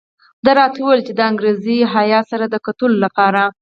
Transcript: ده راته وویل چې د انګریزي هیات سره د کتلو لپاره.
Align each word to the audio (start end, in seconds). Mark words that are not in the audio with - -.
ده 0.45 0.51
راته 0.59 0.77
وویل 0.81 1.01
چې 1.07 1.13
د 1.15 1.19
انګریزي 1.29 1.77
هیات 1.95 2.25
سره 2.31 2.45
د 2.49 2.55
کتلو 2.65 2.95
لپاره. 3.05 3.41